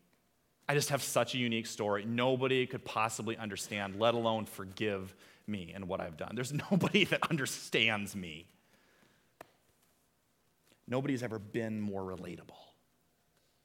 [0.68, 2.04] I just have such a unique story.
[2.04, 5.14] Nobody could possibly understand, let alone forgive
[5.46, 6.32] me and what I've done.
[6.34, 8.48] There's nobody that understands me.
[10.88, 12.58] Nobody's ever been more relatable.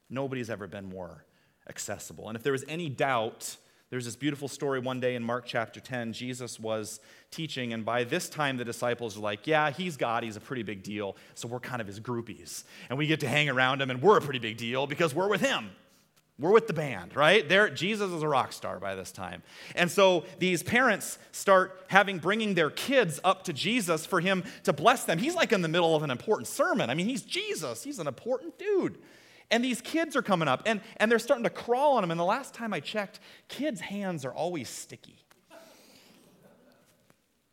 [0.08, 1.26] Nobody's ever been more
[1.68, 2.28] accessible.
[2.28, 3.58] And if there was any doubt
[3.92, 6.14] there's this beautiful story one day in Mark chapter 10.
[6.14, 10.24] Jesus was teaching, and by this time, the disciples are like, Yeah, he's God.
[10.24, 11.18] He's a pretty big deal.
[11.36, 12.64] So we're kind of his groupies.
[12.90, 15.28] And we get to hang around him, and we're a pretty big deal because we're
[15.28, 15.72] with him.
[16.40, 17.48] We're with the band, right?
[17.48, 19.44] There, Jesus is a rock star by this time.
[19.76, 24.72] And so these parents start having bringing their kids up to Jesus for him to
[24.72, 25.20] bless them.
[25.20, 26.90] He's like in the middle of an important sermon.
[26.90, 28.98] I mean, he's Jesus, he's an important dude.
[29.52, 32.10] And these kids are coming up and, and they're starting to crawl on him.
[32.12, 35.18] And the last time I checked, kids' hands are always sticky.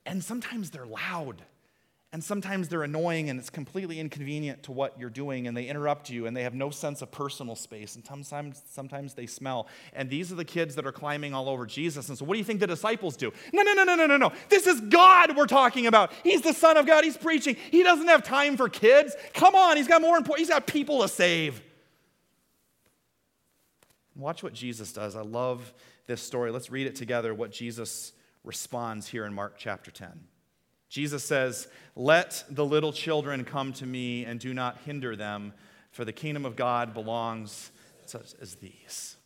[0.06, 1.42] And sometimes they're loud.
[2.10, 6.08] And sometimes they're annoying and it's completely inconvenient to what you're doing and they interrupt
[6.08, 9.68] you and they have no sense of personal space and sometimes, sometimes they smell.
[9.92, 12.08] And these are the kids that are climbing all over Jesus.
[12.08, 13.30] And so what do you think the disciples do?
[13.52, 14.32] No, no, no, no, no, no, no.
[14.48, 16.10] This is God we're talking about.
[16.24, 17.04] He's the Son of God.
[17.04, 17.56] He's preaching.
[17.70, 19.14] He doesn't have time for kids.
[19.34, 21.60] Come on, he's got more important, he's got people to save.
[24.18, 25.14] Watch what Jesus does.
[25.14, 25.72] I love
[26.08, 26.50] this story.
[26.50, 30.08] Let's read it together what Jesus responds here in Mark chapter 10.
[30.88, 35.52] Jesus says, Let the little children come to me and do not hinder them,
[35.92, 37.70] for the kingdom of God belongs
[38.06, 39.16] such as these.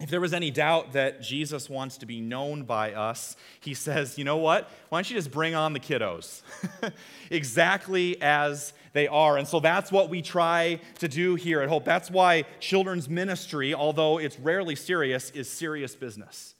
[0.00, 4.16] If there was any doubt that Jesus wants to be known by us, he says,
[4.16, 4.70] You know what?
[4.88, 6.42] Why don't you just bring on the kiddos?
[7.30, 9.36] exactly as they are.
[9.36, 11.84] And so that's what we try to do here at Hope.
[11.84, 16.54] That's why children's ministry, although it's rarely serious, is serious business.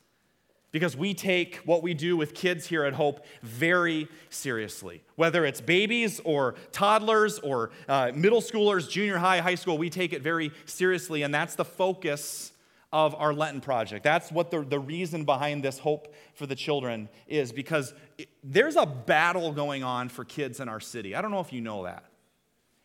[0.73, 5.05] Because we take what we do with kids here at Hope very seriously.
[5.15, 10.13] Whether it's babies or toddlers or uh, middle schoolers, junior high, high school, we take
[10.13, 11.23] it very seriously.
[11.23, 12.51] And that's the focus
[12.93, 14.03] of our Lenten project.
[14.03, 18.75] That's what the, the reason behind this Hope for the Children is because it, there's
[18.75, 21.15] a battle going on for kids in our city.
[21.15, 22.05] I don't know if you know that.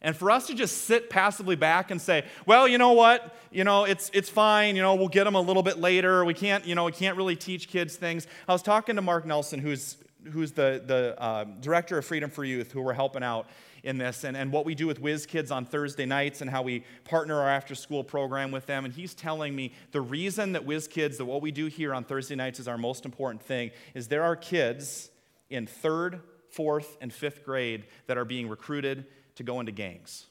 [0.01, 3.35] And for us to just sit passively back and say, well, you know what?
[3.51, 4.77] You know, it's, it's fine.
[4.77, 6.23] You know, we'll get them a little bit later.
[6.23, 8.25] We can't, you know, we can't really teach kids things.
[8.47, 9.97] I was talking to Mark Nelson, who's,
[10.31, 13.47] who's the, the uh, director of Freedom for Youth, who we're helping out
[13.83, 16.61] in this, and, and what we do with Whiz Kids on Thursday nights and how
[16.61, 18.85] we partner our after school program with them.
[18.85, 22.03] And he's telling me the reason that Whiz Kids, that what we do here on
[22.03, 25.09] Thursday nights is our most important thing, is there are kids
[25.49, 29.05] in third, fourth, and fifth grade that are being recruited
[29.39, 30.25] to go into gangs,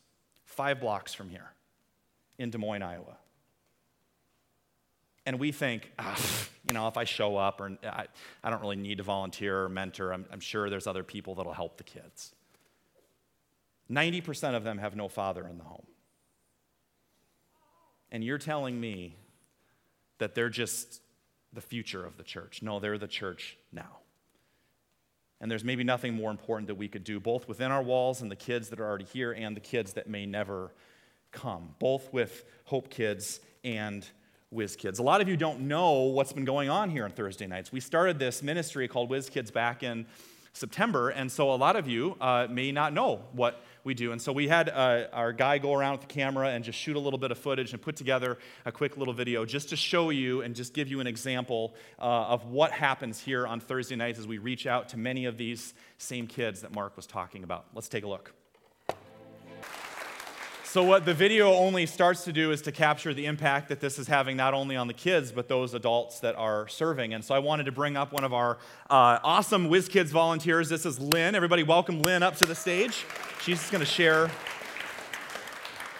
[0.45, 1.51] five blocks from here
[2.39, 3.17] in Des Moines, Iowa.
[5.25, 6.15] And we think, ah,
[6.69, 8.07] you know, if I show up or I,
[8.45, 11.55] I don't really need to volunteer or mentor, I'm, I'm sure there's other people that'll
[11.55, 12.35] help the kids.
[13.91, 15.87] 90% of them have no father in the home.
[18.13, 19.17] And you're telling me
[20.19, 21.01] that they're just
[21.55, 22.61] the future of the church.
[22.61, 23.98] No, they're the church now.
[25.41, 28.31] And there's maybe nothing more important that we could do, both within our walls and
[28.31, 30.73] the kids that are already here and the kids that may never
[31.31, 34.09] come, both with Hope Kids and
[34.51, 34.99] Whiz Kids.
[34.99, 37.71] A lot of you don't know what's been going on here on Thursday nights.
[37.71, 40.07] We started this ministry called Whiz Kids back in
[40.55, 44.13] September, and so a lot of you uh, may not know what we do.
[44.13, 46.95] And so we had uh, our guy go around with the camera and just shoot
[46.95, 50.11] a little bit of footage and put together a quick little video just to show
[50.11, 54.19] you and just give you an example uh, of what happens here on Thursday nights
[54.19, 57.65] as we reach out to many of these same kids that Mark was talking about.
[57.75, 58.35] Let's take a look.
[60.71, 63.99] So, what the video only starts to do is to capture the impact that this
[63.99, 67.15] is having not only on the kids, but those adults that are serving.
[67.15, 68.59] And so, I wanted to bring up one of our
[68.91, 70.69] uh, awesome Whiz Kids volunteers.
[70.69, 71.35] This is Lynn.
[71.35, 73.07] Everybody, welcome Lynn up to the stage.
[73.41, 74.31] She's going to share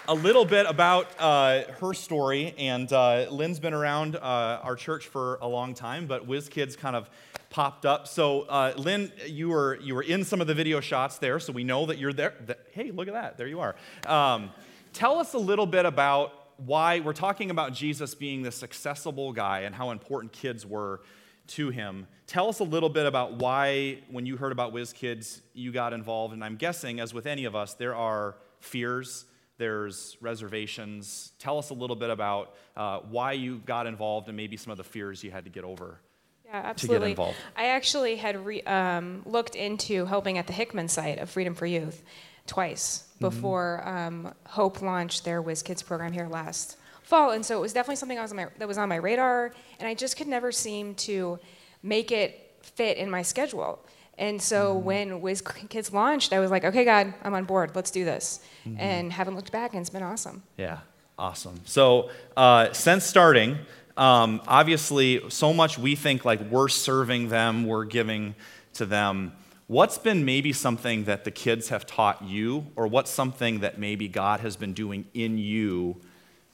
[0.07, 2.55] a little bit about uh, her story.
[2.59, 6.77] And uh, Lynn's been around uh, our church for a long time, but Whiz Kids
[6.77, 7.09] kind of
[7.51, 8.07] popped up.
[8.07, 11.53] So, uh, Lynn, you were you were in some of the video shots there, so
[11.53, 12.35] we know that you're there.
[12.73, 13.39] hey, look at that!
[13.39, 13.77] There you are.
[14.07, 14.51] Um,
[14.93, 19.61] tell us a little bit about why we're talking about Jesus being this accessible guy
[19.61, 21.01] and how important kids were
[21.49, 22.07] to him.
[22.27, 25.93] Tell us a little bit about why, when you heard about Whiz Kids, you got
[25.93, 26.35] involved.
[26.35, 29.25] And I'm guessing, as with any of us, there are fears,
[29.57, 31.33] there's reservations.
[31.39, 34.77] Tell us a little bit about uh, why you got involved and maybe some of
[34.77, 36.01] the fears you had to get over.
[36.49, 37.17] Yeah, absolutely.
[37.57, 41.67] I actually had re- um, looked into helping at the Hickman site of Freedom for
[41.67, 42.03] Youth
[42.47, 43.27] twice mm-hmm.
[43.27, 47.73] before um, Hope launched their Whiz Kids program here last fall, and so it was
[47.73, 50.95] definitely something was my, that was on my radar, and I just could never seem
[50.97, 51.39] to
[51.83, 53.85] make it fit in my schedule.
[54.17, 54.85] And so mm-hmm.
[54.85, 57.77] when Whiz Kids launched, I was like, okay, God, I'm on board.
[57.77, 58.41] Let's do this.
[58.67, 58.81] Mm-hmm.
[58.81, 60.43] And haven't looked back, and it's been awesome.
[60.57, 60.81] Yeah,
[61.19, 61.61] awesome.
[61.65, 63.59] So uh, since starting,
[63.99, 68.37] um, obviously, so much we think like we're serving them, we're giving
[68.75, 69.33] to them.
[69.67, 74.09] What's been maybe something that the kids have taught you, or what's something that maybe
[74.09, 76.01] God has been doing in you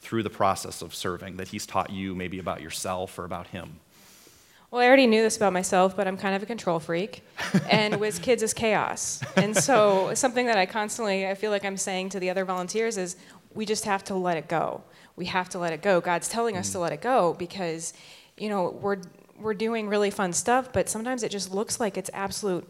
[0.00, 3.78] through the process of serving that He's taught you maybe about yourself or about Him?
[4.70, 7.22] Well, I already knew this about myself, but I'm kind of a control freak,
[7.70, 9.20] and Whiz Kids is chaos.
[9.36, 12.96] And so, something that I constantly I feel like I'm saying to the other volunteers
[12.96, 13.16] is,
[13.52, 14.82] we just have to let it go
[15.16, 16.00] we have to let it go.
[16.00, 17.92] God's telling us to let it go because,
[18.36, 18.98] you know, we're
[19.38, 22.66] we're doing really fun stuff, but sometimes it just looks like it's absolute.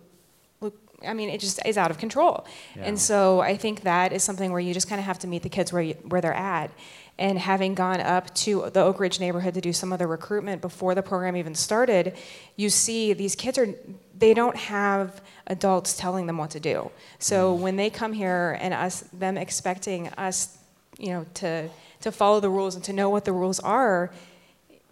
[1.07, 2.47] I mean, it just is out of control.
[2.75, 2.85] Yeah.
[2.85, 5.43] And so I think that is something where you just kind of have to meet
[5.43, 6.71] the kids where you, where they're at.
[7.19, 10.63] And having gone up to the Oak Ridge neighborhood to do some of the recruitment
[10.63, 12.17] before the program even started,
[12.57, 13.69] you see these kids are
[14.19, 16.91] they don't have adults telling them what to do.
[17.19, 17.61] So mm.
[17.61, 20.57] when they come here and us them expecting us,
[20.99, 21.69] you know, to
[22.05, 24.11] to follow the rules and to know what the rules are,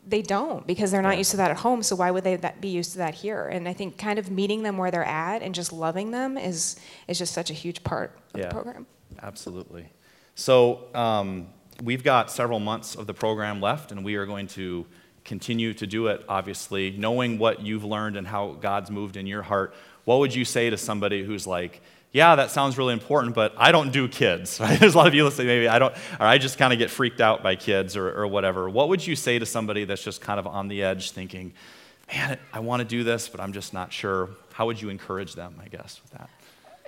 [0.07, 1.83] they don't because they're not used to that at home.
[1.83, 3.46] So why would they be used to that here?
[3.46, 6.77] And I think kind of meeting them where they're at and just loving them is
[7.07, 8.87] is just such a huge part of yeah, the program.
[9.22, 9.87] Absolutely.
[10.35, 11.48] So um,
[11.83, 14.87] we've got several months of the program left, and we are going to
[15.25, 16.25] continue to do it.
[16.29, 19.75] Obviously, knowing what you've learned and how God's moved in your heart.
[20.05, 21.81] What would you say to somebody who's like?
[22.12, 24.61] Yeah, that sounds really important, but I don't do kids.
[24.62, 24.79] Right?
[24.79, 26.90] There's a lot of you listening, maybe I don't, or I just kind of get
[26.90, 28.68] freaked out by kids or, or whatever.
[28.68, 31.53] What would you say to somebody that's just kind of on the edge thinking,
[32.12, 34.29] man, I want to do this, but I'm just not sure?
[34.53, 36.31] How would you encourage them, I guess, with that?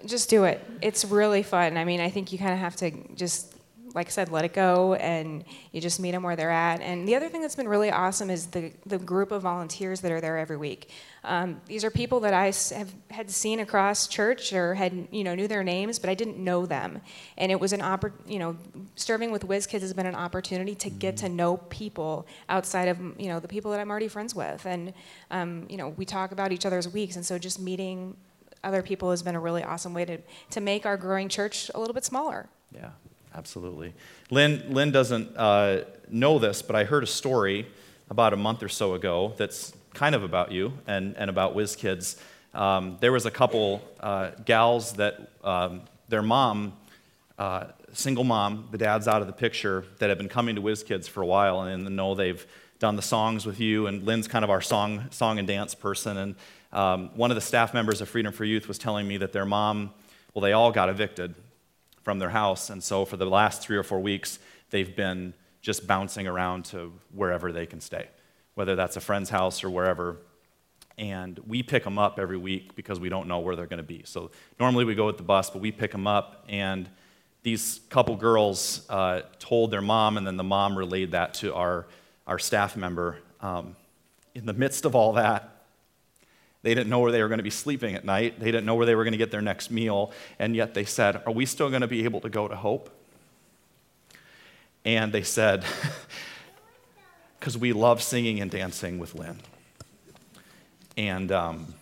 [0.06, 0.64] Just do it.
[0.82, 1.78] It's really fun.
[1.78, 3.53] I mean, I think you kind of have to just
[3.94, 6.80] like I said, let it go, and you just meet them where they're at.
[6.80, 10.10] And the other thing that's been really awesome is the, the group of volunteers that
[10.10, 10.90] are there every week.
[11.22, 15.36] Um, these are people that I have had seen across church or had you know
[15.36, 17.00] knew their names, but I didn't know them.
[17.38, 18.56] And it was an oppor- you know
[18.96, 22.98] serving with Whiz Kids has been an opportunity to get to know people outside of
[23.16, 24.66] you know the people that I'm already friends with.
[24.66, 24.92] And
[25.30, 28.16] um, you know we talk about each other's weeks, and so just meeting
[28.64, 30.18] other people has been a really awesome way to
[30.50, 32.48] to make our growing church a little bit smaller.
[32.74, 32.90] Yeah
[33.34, 33.92] absolutely.
[34.30, 37.66] Lynn, Lynn doesn't uh, know this, but I heard a story
[38.10, 41.76] about a month or so ago that's kind of about you and, and about Whiz
[41.76, 42.16] Kids.
[42.52, 46.74] Um, there was a couple uh, gals that um, their mom,
[47.38, 50.82] uh, single mom, the dad's out of the picture, that have been coming to Whiz
[50.82, 52.46] Kids for a while and know they've
[52.78, 53.86] done the songs with you.
[53.86, 56.16] And Lynn's kind of our song, song and dance person.
[56.16, 56.34] And
[56.72, 59.46] um, one of the staff members of Freedom for Youth was telling me that their
[59.46, 59.92] mom,
[60.34, 61.34] well, they all got evicted
[62.04, 62.70] from their house.
[62.70, 64.38] And so for the last three or four weeks,
[64.70, 68.06] they've been just bouncing around to wherever they can stay,
[68.54, 70.18] whether that's a friend's house or wherever.
[70.96, 73.82] and we pick them up every week because we don't know where they're going to
[73.82, 74.02] be.
[74.04, 74.30] So
[74.60, 76.88] normally we go with the bus, but we pick them up, and
[77.42, 81.86] these couple girls uh, told their mom, and then the mom relayed that to our,
[82.26, 83.18] our staff member.
[83.40, 83.76] Um,
[84.34, 85.53] in the midst of all that,
[86.64, 88.40] they didn't know where they were going to be sleeping at night.
[88.40, 90.12] They didn't know where they were going to get their next meal.
[90.38, 92.88] And yet they said, Are we still going to be able to go to Hope?
[94.82, 95.62] And they said,
[97.38, 99.38] Because we love singing and dancing with Lynn.
[100.96, 101.74] And um,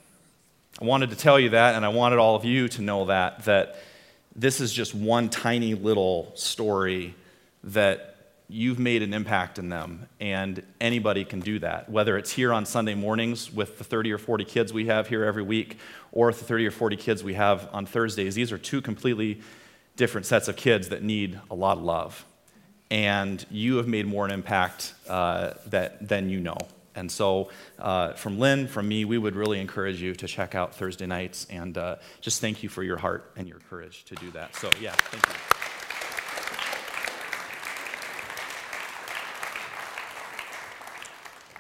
[0.81, 3.45] I wanted to tell you that, and I wanted all of you to know that,
[3.45, 3.77] that
[4.35, 7.15] this is just one tiny little story
[7.63, 8.12] that
[8.53, 11.89] you've made an impact in them, and anybody can do that.
[11.89, 15.25] Whether it's here on Sunday mornings with the 30 or 40 kids we have here
[15.25, 15.79] every week,
[16.13, 19.41] or the 30 or 40 kids we have on Thursdays, these are two completely
[19.97, 22.27] different sets of kids that need a lot of love.
[22.91, 26.59] And you have made more an impact uh, that, than you know.
[26.95, 27.49] And so,
[27.79, 31.47] uh, from Lynn, from me, we would really encourage you to check out Thursday nights
[31.49, 34.55] and uh, just thank you for your heart and your courage to do that.
[34.57, 35.52] So, yeah, thank you.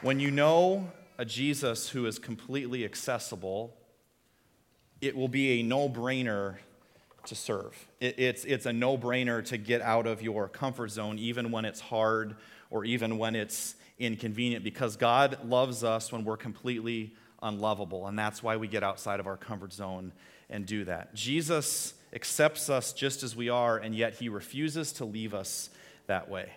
[0.02, 3.72] When you know a Jesus who is completely accessible,
[5.00, 6.56] it will be a no brainer
[7.26, 7.86] to serve.
[8.00, 11.64] It, it's, it's a no brainer to get out of your comfort zone, even when
[11.64, 12.34] it's hard
[12.68, 18.08] or even when it's inconvenient because God loves us when we're completely unlovable.
[18.08, 20.12] And that's why we get outside of our comfort zone
[20.50, 21.14] and do that.
[21.14, 25.70] Jesus accepts us just as we are, and yet he refuses to leave us
[26.08, 26.50] that way.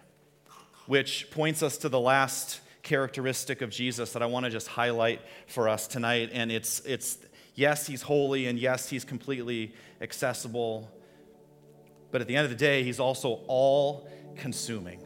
[0.87, 5.19] Which points us to the last characteristic of Jesus that I want to just highlight
[5.47, 6.29] for us tonight.
[6.31, 7.17] And it's, it's
[7.55, 10.89] yes, he's holy, and yes, he's completely accessible.
[12.11, 14.07] But at the end of the day, he's also all
[14.37, 15.01] consuming.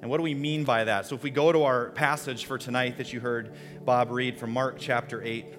[0.00, 1.06] And what do we mean by that?
[1.06, 4.52] So if we go to our passage for tonight that you heard Bob read from
[4.52, 5.56] Mark chapter 8, it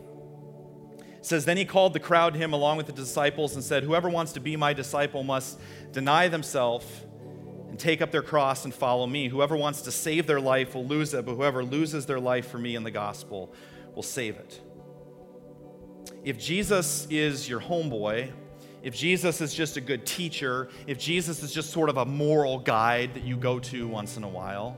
[1.21, 4.09] says, Then he called the crowd to him along with the disciples and said, Whoever
[4.09, 5.59] wants to be my disciple must
[5.91, 6.85] deny themselves
[7.71, 9.29] and take up their cross and follow me.
[9.29, 12.57] Whoever wants to save their life will lose it, but whoever loses their life for
[12.57, 13.53] me in the gospel
[13.95, 14.59] will save it.
[16.25, 18.29] If Jesus is your homeboy,
[18.83, 22.59] if Jesus is just a good teacher, if Jesus is just sort of a moral
[22.59, 24.75] guide that you go to once in a while,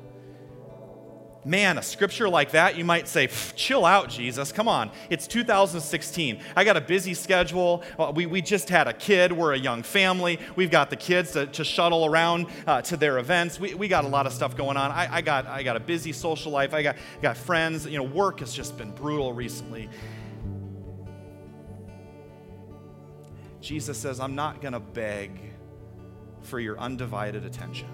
[1.46, 4.52] man, a scripture like that, you might say, chill out, Jesus.
[4.52, 4.92] Come on.
[5.10, 6.40] It's 2016.
[6.56, 7.84] I got a busy schedule.
[7.98, 9.32] Uh, we, we just had a kid.
[9.32, 10.40] We're a young family.
[10.56, 13.60] We've got the kids to, to shuttle around uh, to their events.
[13.60, 14.92] We, we got a lot of stuff going on.
[14.92, 16.74] I, I, got, I got a busy social life.
[16.74, 17.86] I got, got friends.
[17.86, 19.90] You know, work has just been brutal recently.
[23.62, 25.40] Jesus says, I'm not going to beg
[26.42, 27.88] for your undivided attention.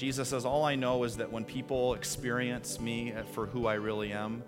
[0.00, 4.14] Jesus says, All I know is that when people experience me for who I really
[4.14, 4.42] am,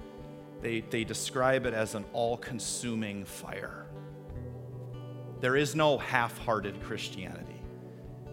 [0.63, 3.85] they, they describe it as an all consuming fire.
[5.41, 7.61] There is no half hearted Christianity,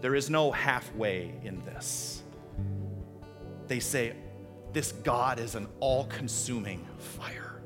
[0.00, 2.22] there is no halfway in this.
[3.66, 4.16] They say,
[4.72, 7.60] This God is an all consuming fire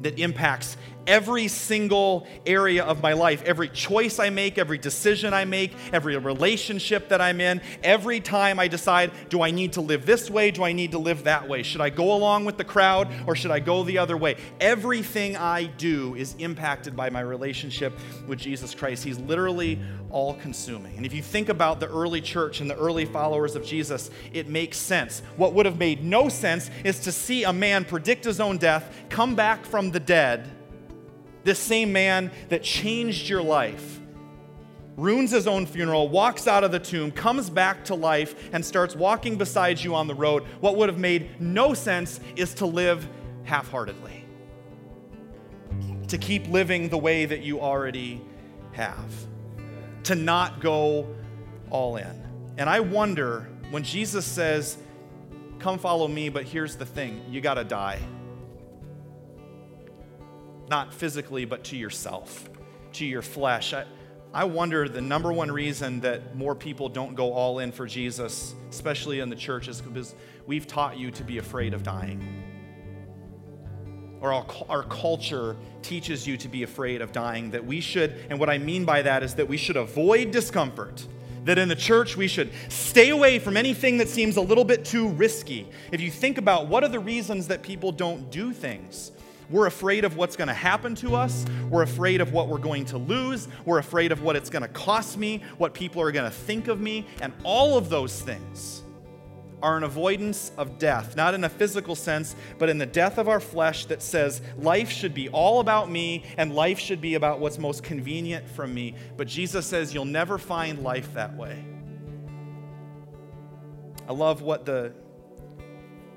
[0.00, 3.42] that impacts every single area of my life.
[3.44, 8.58] Every choice I make, every decision I make, every relationship that I'm in, every time
[8.58, 10.50] I decide, do I need to live this way?
[10.50, 11.62] Do I need to live that way?
[11.62, 14.36] Should I go along with the crowd or should I go the other way?
[14.60, 19.04] Everything I do is impacted by my relationship with Jesus Christ.
[19.04, 19.80] He's literally
[20.10, 20.96] all consuming.
[20.96, 24.48] And if you think about the early church and the early followers of Jesus, it
[24.48, 25.22] makes sense.
[25.36, 28.96] What would have made no sense is to see a man predict his own death,
[29.08, 30.48] come back from the dead
[31.44, 34.00] this same man that changed your life
[34.96, 38.94] ruins his own funeral, walks out of the tomb, comes back to life, and starts
[38.94, 40.44] walking beside you on the road.
[40.60, 43.08] What would have made no sense is to live
[43.44, 44.24] half heartedly,
[46.08, 48.20] to keep living the way that you already
[48.72, 49.12] have,
[50.04, 51.14] to not go
[51.70, 52.22] all in.
[52.56, 54.78] And I wonder when Jesus says,
[55.58, 57.98] Come follow me, but here's the thing you got to die
[60.68, 62.48] not physically, but to yourself,
[62.94, 63.72] to your flesh.
[63.72, 63.84] I,
[64.32, 68.54] I wonder the number one reason that more people don't go all in for Jesus,
[68.70, 70.14] especially in the church, is because
[70.46, 72.42] we've taught you to be afraid of dying.
[74.20, 78.40] Or our, our culture teaches you to be afraid of dying, that we should, and
[78.40, 81.06] what I mean by that is that we should avoid discomfort
[81.44, 84.84] that in the church we should stay away from anything that seems a little bit
[84.84, 85.68] too risky.
[85.92, 89.12] If you think about what are the reasons that people don't do things,
[89.50, 91.44] we're afraid of what's going to happen to us.
[91.68, 93.48] We're afraid of what we're going to lose.
[93.64, 96.68] We're afraid of what it's going to cost me, what people are going to think
[96.68, 97.06] of me.
[97.20, 98.82] And all of those things
[99.62, 103.28] are an avoidance of death, not in a physical sense, but in the death of
[103.28, 107.40] our flesh that says life should be all about me and life should be about
[107.40, 108.94] what's most convenient for me.
[109.16, 111.64] But Jesus says you'll never find life that way.
[114.06, 114.92] I love what the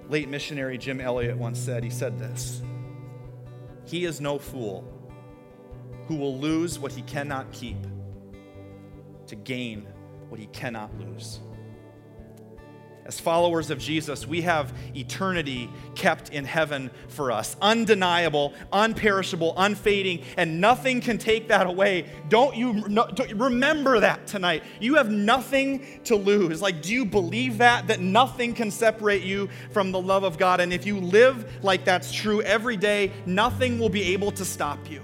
[0.09, 1.85] late missionary Jim Elliot once said.
[1.85, 2.61] He said this
[3.87, 4.83] He is no fool
[6.07, 7.77] who will lose what he cannot keep
[9.27, 9.87] to gain
[10.27, 11.39] what he cannot lose.
[13.07, 17.55] As followers of Jesus, we have eternity kept in heaven for us.
[17.61, 22.09] Undeniable, unperishable, unfading, and nothing can take that away.
[22.27, 24.63] Don't you no, don't, remember that tonight?
[24.81, 26.61] You have nothing to lose.
[26.61, 27.87] Like, do you believe that?
[27.87, 30.59] That nothing can separate you from the love of God?
[30.59, 34.91] And if you live like that's true every day, nothing will be able to stop
[34.91, 35.01] you.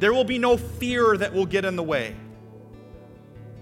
[0.00, 2.16] There will be no fear that will get in the way.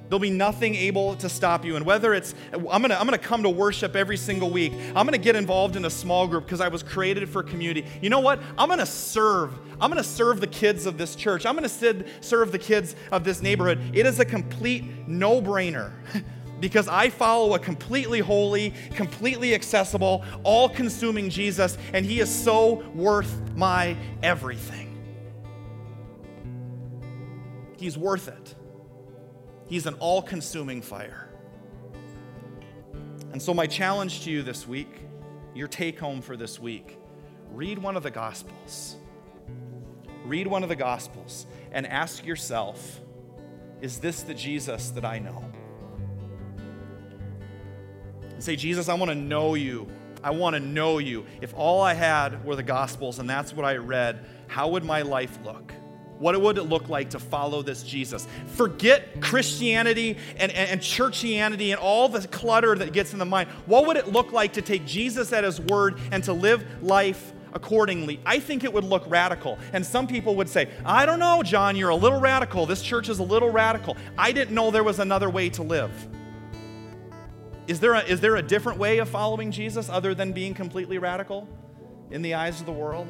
[0.09, 1.77] There'll be nothing able to stop you.
[1.77, 4.73] And whether it's, I'm gonna, I'm gonna come to worship every single week.
[4.95, 7.87] I'm gonna get involved in a small group because I was created for community.
[8.01, 8.41] You know what?
[8.57, 9.53] I'm gonna serve.
[9.81, 11.45] I'm gonna serve the kids of this church.
[11.45, 13.81] I'm gonna serve the kids of this neighborhood.
[13.93, 15.93] It is a complete no brainer.
[16.61, 22.83] because I follow a completely holy, completely accessible, all consuming Jesus, and He is so
[22.95, 24.87] worth my everything.
[27.77, 28.55] He's worth it.
[29.69, 31.29] He's an all consuming fire.
[33.33, 34.89] And so, my challenge to you this week,
[35.55, 36.99] your take home for this week,
[37.53, 38.97] read one of the Gospels.
[40.25, 43.01] Read one of the Gospels and ask yourself
[43.81, 45.45] is this the Jesus that I know?
[48.33, 49.87] And say, Jesus, I want to know you.
[50.23, 51.27] I want to know you.
[51.41, 55.03] If all I had were the Gospels and that's what I read, how would my
[55.03, 55.73] life look?
[56.19, 58.27] What would it look like to follow this Jesus?
[58.49, 63.49] Forget Christianity and, and, and, churchianity and all the clutter that gets in the mind.
[63.67, 67.33] What would it look like to take Jesus at his word and to live life
[67.53, 68.21] accordingly?
[68.27, 69.59] I think it would look radical.
[69.73, 72.67] And some people would say, I don't know, John, you're a little radical.
[72.67, 73.97] This church is a little radical.
[74.17, 75.93] I didn't know there was another way to live.
[77.69, 80.99] Is there a, is there a different way of following Jesus other than being completely
[80.99, 81.47] radical
[82.11, 83.07] in the eyes of the world?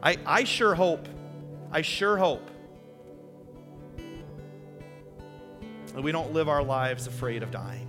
[0.00, 1.08] I, I sure hope
[1.70, 2.50] I sure hope
[5.94, 7.88] that we don't live our lives afraid of dying.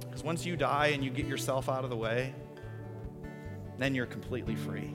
[0.00, 2.34] Because once you die and you get yourself out of the way,
[3.78, 4.94] then you're completely free.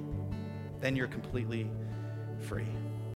[0.79, 1.69] Then you're completely
[2.39, 2.67] free.